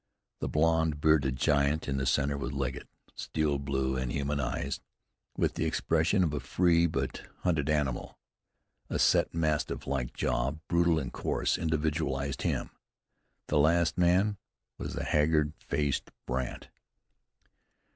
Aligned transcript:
The 0.39 0.49
blond 0.49 0.99
bearded 0.99 1.35
giant 1.35 1.87
in 1.87 1.97
the 1.97 2.07
center 2.07 2.35
was 2.35 2.53
Legget. 2.53 2.87
Steel 3.13 3.59
blue, 3.59 3.97
inhuman 3.97 4.39
eyes, 4.39 4.79
with 5.37 5.53
the 5.53 5.65
expression 5.65 6.23
of 6.23 6.33
a 6.33 6.39
free 6.39 6.87
but 6.87 7.27
hunted 7.41 7.69
animal; 7.69 8.17
a 8.89 8.97
set, 8.97 9.31
mastiff 9.35 9.85
like 9.85 10.13
jaw, 10.15 10.53
brutal 10.67 10.97
and 10.97 11.13
coarse, 11.13 11.55
individualized 11.55 12.41
him. 12.41 12.71
The 13.45 13.59
last 13.59 13.95
man 13.95 14.37
was 14.79 14.95
the 14.95 15.03
haggard 15.03 15.53
faced 15.59 16.09
Brandt. 16.25 16.69